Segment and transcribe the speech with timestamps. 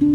[0.00, 0.14] Welcome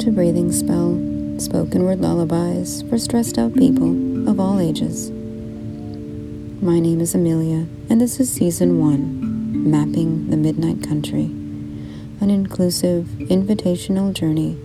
[0.00, 1.00] to Breathing Spell,
[1.40, 5.10] spoken word lullabies for stressed out people of all ages.
[6.60, 11.24] My name is Amelia, and this is Season 1 Mapping the Midnight Country,
[12.20, 14.58] an inclusive, invitational journey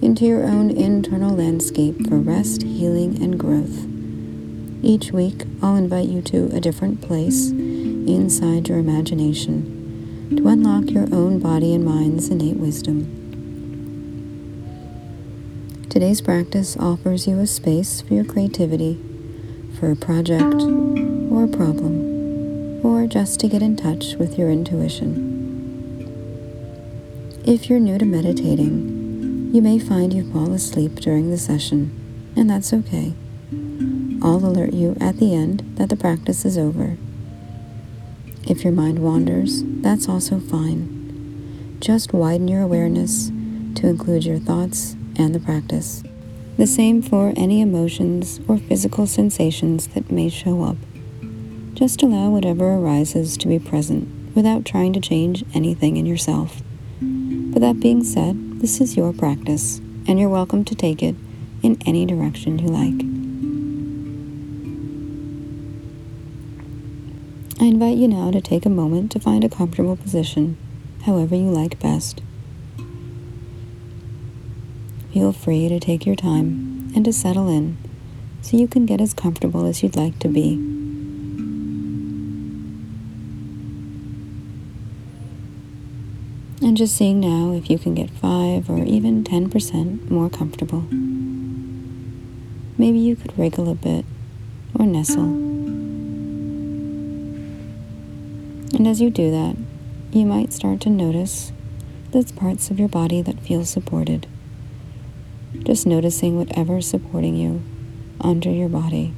[0.00, 3.86] into your own internal landscape for rest, healing, and growth.
[4.82, 11.12] Each week, I'll invite you to a different place inside your imagination to unlock your
[11.12, 13.14] own body and mind's innate wisdom.
[15.88, 19.00] Today's practice offers you a space for your creativity,
[19.80, 25.26] for a project or a problem, or just to get in touch with your intuition.
[27.44, 28.97] If you're new to meditating,
[29.50, 33.14] you may find you fall asleep during the session, and that's okay.
[34.20, 36.98] I'll alert you at the end that the practice is over.
[38.46, 41.76] If your mind wanders, that's also fine.
[41.80, 43.28] Just widen your awareness
[43.76, 46.02] to include your thoughts and the practice.
[46.58, 50.76] The same for any emotions or physical sensations that may show up.
[51.72, 56.60] Just allow whatever arises to be present without trying to change anything in yourself.
[57.00, 59.78] But that being said, this is your practice,
[60.08, 61.14] and you're welcome to take it
[61.62, 62.92] in any direction you like.
[67.60, 70.56] I invite you now to take a moment to find a comfortable position,
[71.02, 72.20] however you like best.
[75.12, 77.76] Feel free to take your time and to settle in
[78.42, 80.77] so you can get as comfortable as you'd like to be.
[86.78, 90.82] Just seeing now if you can get 5 or even 10% more comfortable.
[92.78, 94.04] Maybe you could wriggle a bit
[94.78, 95.24] or nestle.
[98.74, 99.56] And as you do that,
[100.12, 101.52] you might start to notice
[102.12, 104.26] those parts of your body that feel supported
[105.64, 107.62] just noticing whatever's supporting you
[108.20, 109.14] under your body.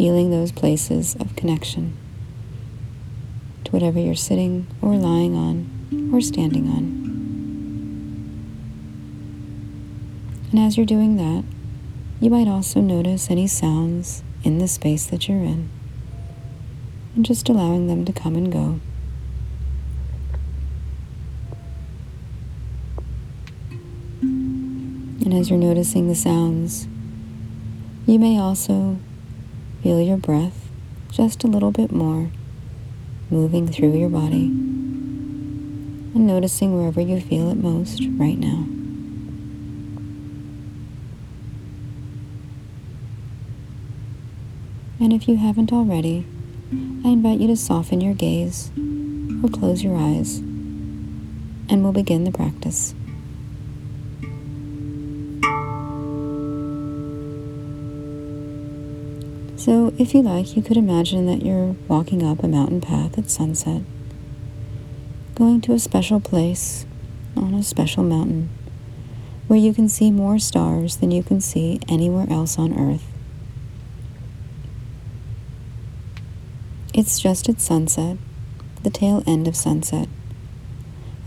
[0.00, 1.94] Feeling those places of connection
[3.64, 6.84] to whatever you're sitting or lying on or standing on.
[10.52, 11.44] And as you're doing that,
[12.18, 15.68] you might also notice any sounds in the space that you're in
[17.14, 18.80] and just allowing them to come and go.
[24.22, 26.88] And as you're noticing the sounds,
[28.06, 28.96] you may also
[29.82, 30.68] feel your breath
[31.10, 32.30] just a little bit more
[33.30, 34.44] moving through your body
[36.14, 38.66] and noticing wherever you feel it most right now.
[45.00, 46.26] And if you haven't already,
[47.04, 48.70] I invite you to soften your gaze
[49.42, 52.94] or close your eyes, and we'll begin the practice.
[59.60, 63.28] So, if you like, you could imagine that you're walking up a mountain path at
[63.28, 63.82] sunset,
[65.34, 66.86] going to a special place
[67.36, 68.48] on a special mountain
[69.48, 73.04] where you can see more stars than you can see anywhere else on Earth.
[76.94, 78.16] It's just at sunset,
[78.82, 80.08] the tail end of sunset,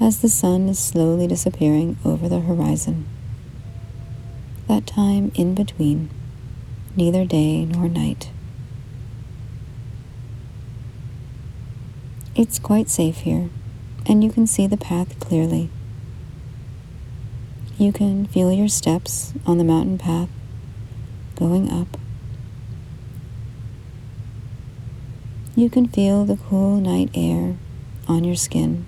[0.02, 3.06] as the sun is slowly disappearing over the horizon.
[4.68, 6.10] That time in between
[6.96, 8.30] neither day nor night.
[12.36, 13.50] It's quite safe here,
[14.06, 15.70] and you can see the path clearly.
[17.78, 20.30] You can feel your steps on the mountain path
[21.36, 21.98] going up.
[25.56, 27.56] You can feel the cool night air
[28.08, 28.86] on your skin.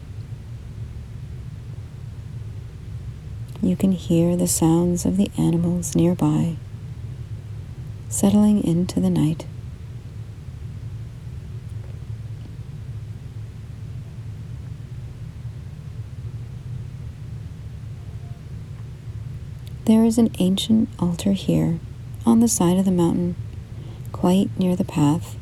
[3.62, 6.58] You can hear the sounds of the animals nearby
[8.16, 9.46] settling into the night.
[19.84, 21.80] There is an ancient altar here
[22.26, 23.36] on the side of the mountain,
[24.14, 25.36] quite near the path.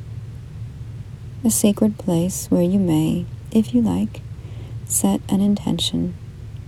[1.46, 4.22] A sacred place where you may, if you like,
[4.86, 6.16] set an intention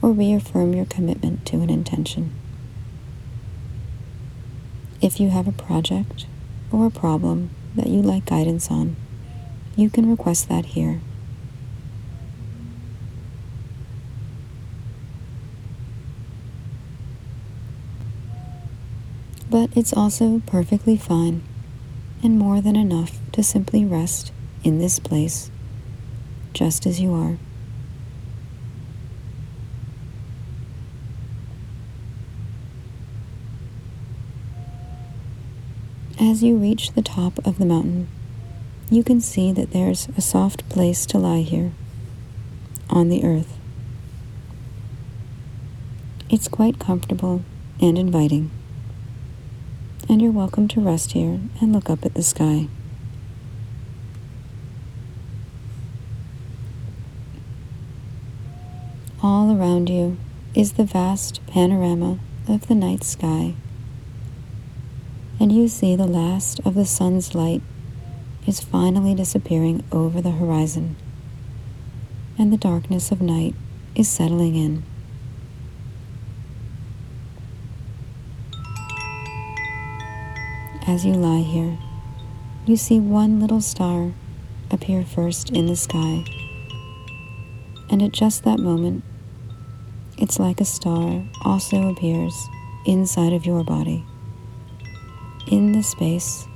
[0.04, 2.32] or reaffirm your commitment to an intention.
[5.06, 6.26] If you have a project
[6.72, 8.96] or a problem that you'd like guidance on,
[9.76, 11.00] you can request that here.
[19.48, 21.44] But it's also perfectly fine
[22.24, 24.32] and more than enough to simply rest
[24.64, 25.52] in this place,
[26.52, 27.38] just as you are.
[36.36, 38.10] As you reach the top of the mountain,
[38.90, 41.72] you can see that there's a soft place to lie here
[42.90, 43.58] on the earth.
[46.30, 47.46] It's quite comfortable
[47.80, 48.52] and inviting,
[50.10, 52.68] and you're welcome to rest here and look up at the sky.
[59.24, 60.18] All around you
[60.54, 63.56] is the vast panorama of the night sky
[65.40, 67.62] and you see the last of the sun's light
[68.48, 70.96] is finally disappearing over the horizon,
[72.38, 73.54] and the darkness of night
[73.96, 74.84] is settling in.
[80.88, 81.78] As you lie here,
[82.66, 84.14] you see one little star
[84.72, 86.24] appear first in the sky,
[87.90, 89.04] and at just that moment,
[90.18, 92.48] it's like a star also appears
[92.86, 94.06] inside of your body
[95.52, 96.48] in the space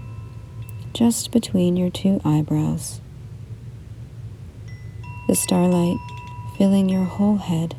[0.93, 3.01] just between your two eyebrows.
[5.27, 5.97] The starlight
[6.57, 7.75] filling your whole head,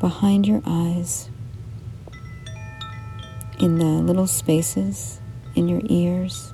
[0.00, 1.28] behind your eyes,
[3.60, 5.20] in the little spaces
[5.54, 6.52] in your ears,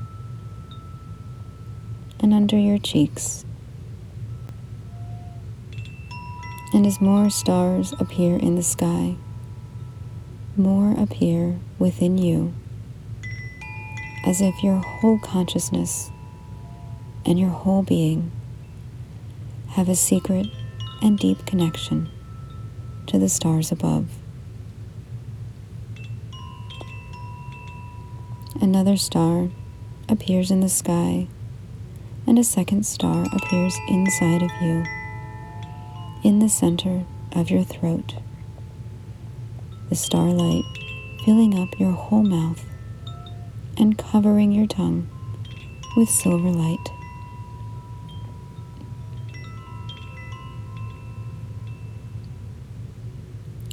[2.18, 3.44] and under your cheeks.
[6.74, 9.16] And as more stars appear in the sky,
[10.56, 12.52] more appear within you
[14.24, 16.10] as if your whole consciousness
[17.24, 18.30] and your whole being
[19.70, 20.46] have a secret
[21.02, 22.08] and deep connection
[23.06, 24.08] to the stars above.
[28.60, 29.48] Another star
[30.08, 31.26] appears in the sky,
[32.26, 34.84] and a second star appears inside of you,
[36.22, 38.16] in the center of your throat.
[39.88, 40.64] The starlight
[41.24, 42.64] filling up your whole mouth
[43.80, 45.08] and covering your tongue
[45.96, 46.90] with silver light.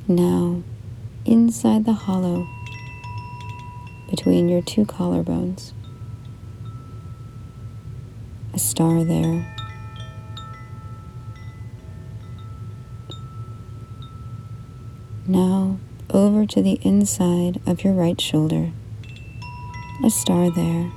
[0.07, 0.63] Now,
[1.25, 2.47] inside the hollow
[4.09, 5.73] between your two collarbones,
[8.53, 9.53] a star there.
[15.27, 15.77] Now,
[16.09, 18.71] over to the inside of your right shoulder
[20.03, 20.91] a star there,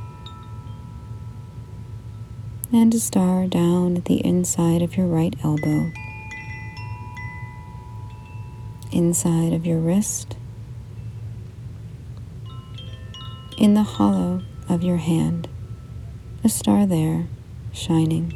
[2.72, 5.90] and a star down at the inside of your right elbow,
[8.92, 10.36] inside of your wrist,
[13.56, 15.48] in the hollow of your hand,
[16.44, 17.26] a star there
[17.72, 18.32] shining.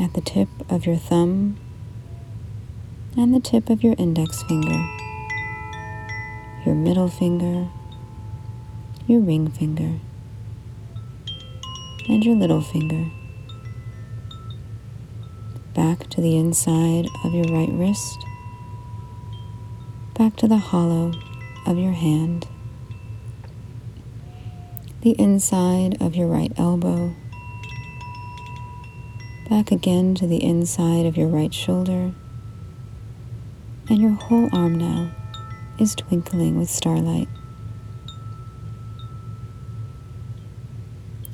[0.00, 1.58] At the tip of your thumb.
[3.16, 4.88] And the tip of your index finger,
[6.64, 7.68] your middle finger,
[9.06, 10.00] your ring finger,
[12.08, 13.10] and your little finger.
[15.74, 18.18] Back to the inside of your right wrist,
[20.18, 21.12] back to the hollow
[21.66, 22.46] of your hand,
[25.02, 27.14] the inside of your right elbow,
[29.48, 32.12] back again to the inside of your right shoulder,
[33.88, 35.10] and your whole arm now
[35.78, 37.28] is twinkling with starlight.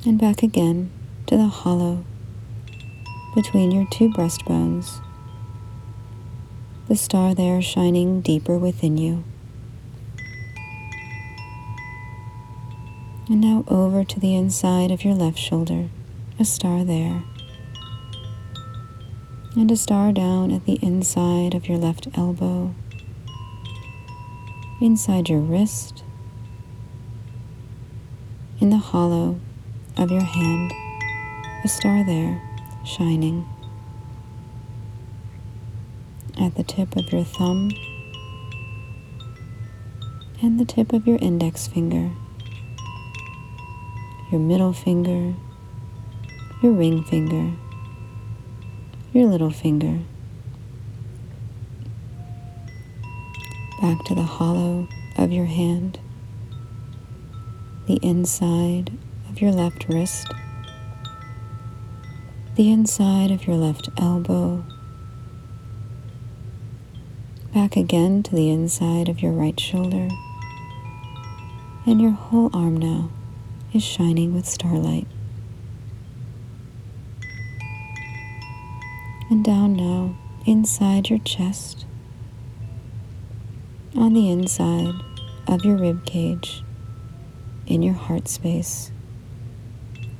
[0.07, 0.89] And back again
[1.25, 2.05] to the hollow
[3.35, 5.01] between your two breastbones,
[6.87, 9.25] the star there shining deeper within you.
[13.27, 15.89] And now over to the inside of your left shoulder,
[16.39, 17.23] a star there.
[19.57, 22.73] And a star down at the inside of your left elbow,
[24.79, 26.05] inside your wrist,
[28.61, 29.41] in the hollow
[29.97, 30.71] of your hand,
[31.63, 32.41] a star there
[32.85, 33.47] shining.
[36.39, 37.71] At the tip of your thumb
[40.41, 42.11] and the tip of your index finger,
[44.31, 45.33] your middle finger,
[46.61, 47.57] your ring finger,
[49.13, 49.99] your little finger.
[53.81, 54.87] Back to the hollow
[55.17, 55.99] of your hand,
[57.87, 58.91] the inside
[59.41, 60.27] your left wrist,
[62.55, 64.63] the inside of your left elbow,
[67.57, 70.09] Back again to the inside of your right shoulder.
[71.87, 73.09] And your whole arm now
[73.73, 75.07] is shining with starlight.
[79.31, 80.15] And down now
[80.45, 81.87] inside your chest,
[83.95, 84.93] on the inside
[85.47, 86.63] of your rib cage,
[87.65, 88.91] in your heart space,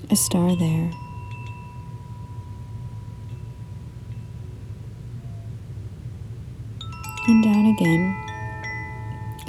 [0.09, 0.91] a star there.
[7.27, 8.15] And down again,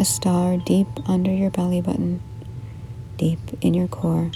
[0.01, 2.21] a star deep under your belly button,
[3.17, 4.33] deep in your core.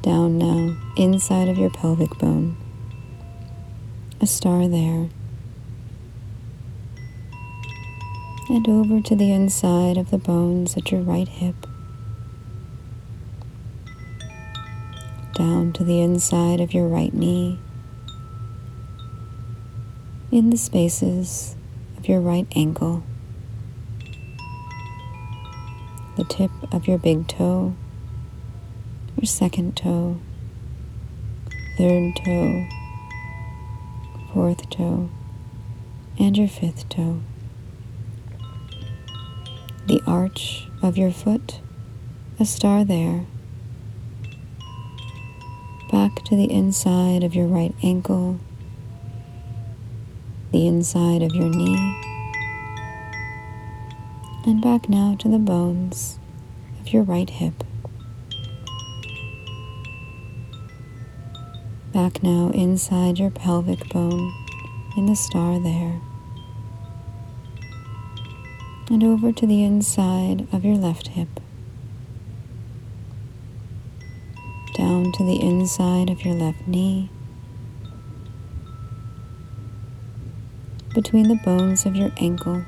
[0.00, 2.56] Down now, inside of your pelvic bone.
[4.22, 5.10] A star there.
[8.52, 11.56] And over to the inside of the bones at your right hip.
[15.34, 17.58] Down to the inside of your right knee.
[20.30, 21.56] In the spaces
[21.96, 23.02] of your right ankle.
[26.16, 27.74] The tip of your big toe
[29.16, 30.18] your second toe,
[31.78, 32.66] third toe,
[34.32, 35.08] fourth toe,
[36.18, 37.20] and your fifth toe.
[39.86, 41.60] The arch of your foot,
[42.38, 43.26] a star there.
[45.90, 48.38] Back to the inside of your right ankle,
[50.52, 52.00] the inside of your knee,
[54.46, 56.18] and back now to the bones
[56.80, 57.64] of your right hip.
[61.92, 64.32] Back now inside your pelvic bone
[64.96, 66.00] in the star there.
[68.92, 71.40] And over to the inside of your left hip.
[74.74, 77.10] Down to the inside of your left knee.
[80.94, 82.64] Between the bones of your ankle.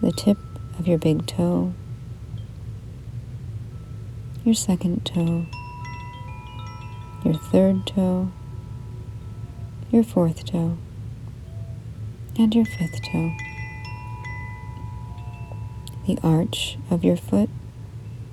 [0.00, 0.38] The tip
[0.78, 1.74] of your big toe.
[4.44, 5.44] Your second toe
[7.24, 8.32] your third toe,
[9.90, 10.76] your fourth toe,
[12.38, 13.32] and your fifth toe.
[16.06, 17.48] The arch of your foot,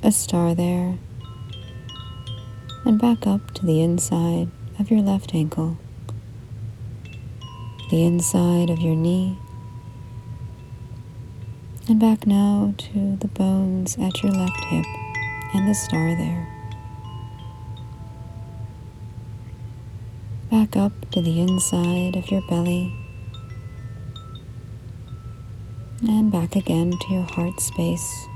[0.02, 0.98] a star there,
[2.86, 5.78] and back up to the inside of your left ankle,
[7.90, 9.38] the inside of your knee,
[11.88, 14.86] and back now to the bones at your left hip
[15.54, 16.60] and the star there.
[20.50, 22.99] back up to the inside of your belly
[26.02, 28.28] and back again to your heart space.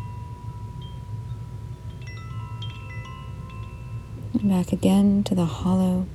[4.34, 6.06] And back again to the hollow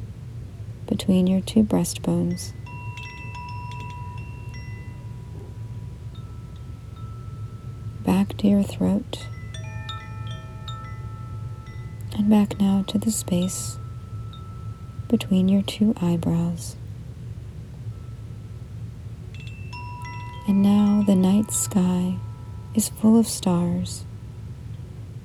[0.87, 2.52] between your two breastbones.
[8.05, 9.26] Back to your throat.
[12.17, 13.78] And back now to the space
[15.09, 16.76] between your two eyebrows.
[20.47, 20.62] And
[21.07, 22.17] the night sky
[22.75, 24.05] is full of stars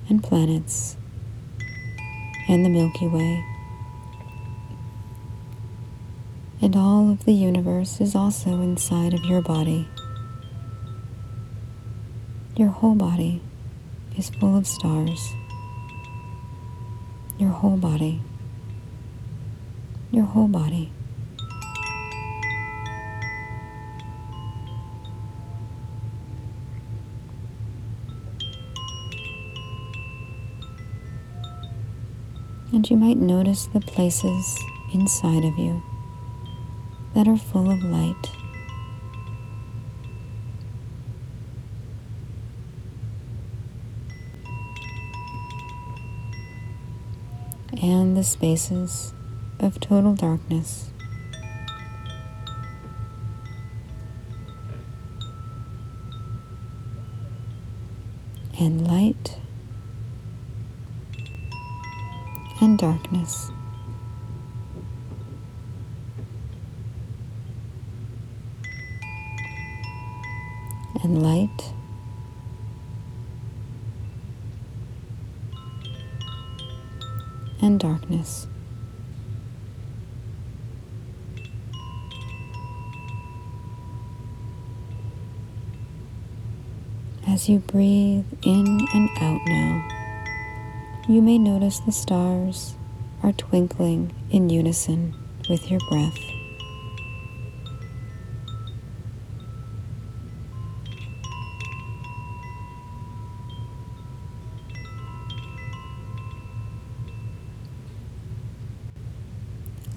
[0.09, 0.97] and planets
[2.47, 3.43] and the Milky Way.
[6.61, 9.87] And all of the universe is also inside of your body.
[12.55, 13.41] Your whole body
[14.17, 15.33] is full of stars.
[17.37, 18.21] Your whole body
[20.13, 20.91] your whole body.
[32.73, 34.59] And you might notice the places
[34.91, 35.83] inside of you
[37.13, 38.31] that are full of light.
[47.79, 49.13] And the spaces
[49.59, 50.89] of total darkness.
[58.59, 59.37] And light
[62.63, 63.51] and darkness.
[71.03, 71.73] And light
[77.61, 78.47] and darkness.
[87.25, 90.02] as you breathe in and out now
[91.07, 92.75] you may notice the stars
[93.21, 95.13] are twinkling in unison
[95.49, 96.17] with your breath.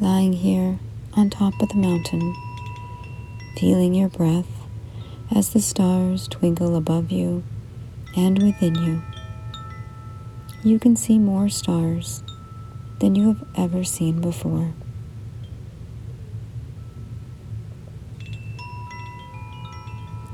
[0.00, 0.80] Lying here
[1.14, 2.34] on top of the mountain,
[3.56, 4.48] feeling your breath
[5.34, 7.44] as the stars twinkle above you
[8.16, 9.02] and within you
[10.66, 12.24] you can see more stars
[12.98, 14.74] than you have ever seen before.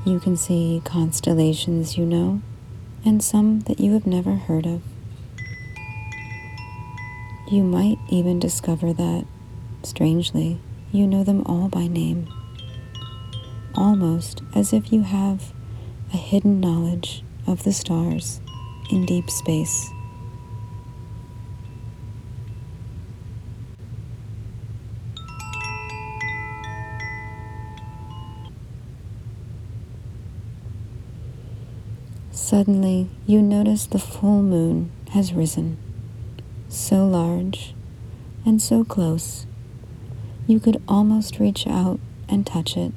[0.03, 2.41] You can see constellations you know
[3.05, 4.81] and some that you have never heard of.
[7.47, 9.27] You might even discover that,
[9.83, 10.59] strangely,
[10.91, 12.27] you know them all by name,
[13.75, 15.53] almost as if you have
[16.11, 18.41] a hidden knowledge of the stars
[18.89, 19.91] in deep space.
[32.53, 35.75] Suddenly, you notice the full moon has risen,
[36.69, 37.73] so large
[38.45, 39.47] and so close,
[40.45, 42.93] you could almost reach out and touch it.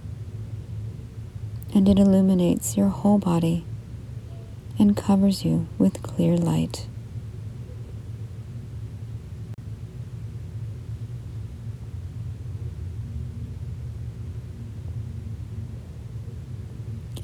[1.74, 3.64] And it illuminates your whole body
[4.78, 6.86] and covers you with clear light.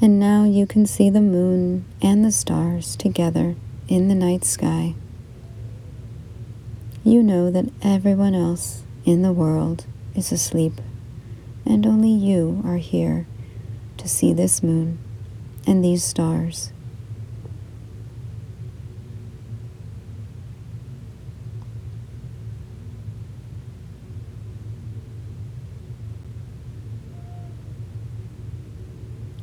[0.03, 3.55] And now you can see the moon and the stars together
[3.87, 4.97] in the night sky.
[7.05, 10.81] You know that everyone else in the world is asleep,
[11.65, 13.29] and only you are here
[13.99, 14.99] to see this moon
[15.69, 16.73] and these stars.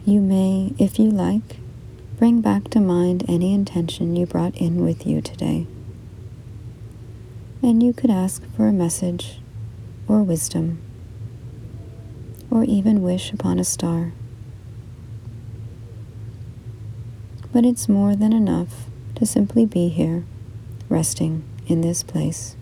[0.10, 1.58] You may, if you like,
[2.17, 5.67] bring back to mind any intention you brought in with you today.
[7.62, 9.39] And you could ask for a message
[10.08, 10.82] or wisdom,
[12.50, 14.12] or even wish upon a star.
[17.54, 20.24] But it's more than enough to simply be here,
[20.89, 22.56] resting in this place.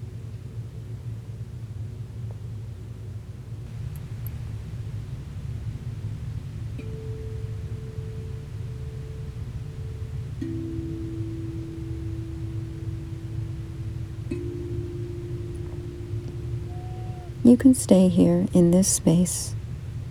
[17.48, 19.56] You can stay here in this space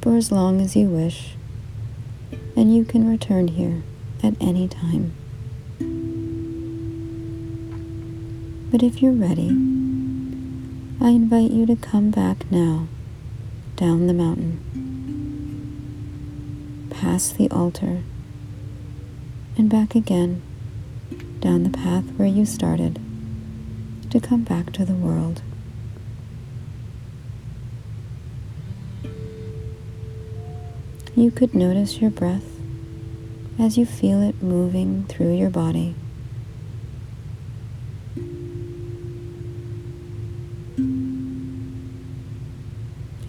[0.00, 1.34] for as long as you wish,
[2.56, 3.82] and you can return here
[4.22, 5.12] at any time.
[8.70, 9.50] But if you're ready,
[10.98, 12.88] I invite you to come back now
[13.76, 14.56] down the mountain,
[16.88, 18.02] past the altar,
[19.58, 20.40] and back again
[21.40, 22.98] down the path where you started
[24.08, 25.42] to come back to the world.
[31.16, 32.44] You could notice your breath
[33.58, 35.94] as you feel it moving through your body.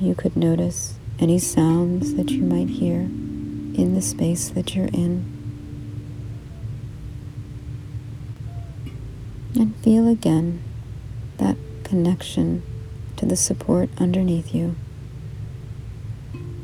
[0.02, 5.24] You could notice any sounds that you might hear in the space that you're in.
[9.56, 10.62] And feel again
[11.38, 12.64] that connection
[13.16, 14.76] to the support underneath you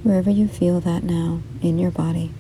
[0.03, 2.31] wherever you feel that now in your body.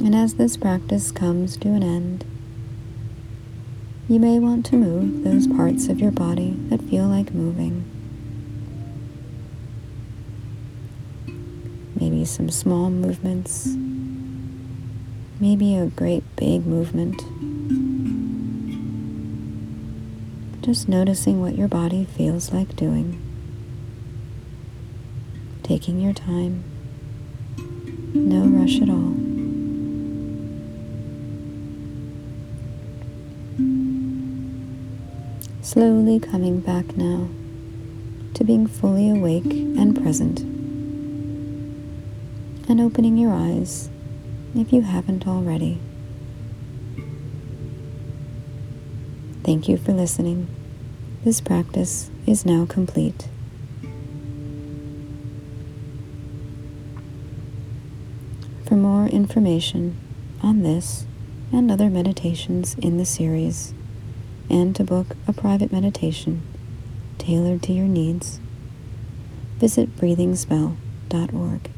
[0.00, 2.24] And as this practice comes to an end,
[4.08, 7.84] you may want to move those parts of your body that feel like moving.
[11.98, 13.76] Maybe some small movements
[15.40, 17.22] maybe a great big movement.
[20.62, 23.22] Just noticing what your body feels like doing.
[25.62, 26.64] Taking your time.
[28.14, 29.14] No rush at all.
[35.62, 37.28] Slowly coming back now
[38.34, 40.40] to being fully awake and present.
[42.68, 43.88] And opening your eyes
[44.58, 45.78] if you haven't already.
[49.44, 50.48] Thank you for listening.
[51.24, 53.28] This practice is now complete.
[58.66, 59.96] For more information
[60.42, 61.06] on this
[61.52, 63.72] and other meditations in the series,
[64.50, 66.42] and to book a private meditation
[67.16, 68.40] tailored to your needs,
[69.58, 71.70] visit breathingspell.org.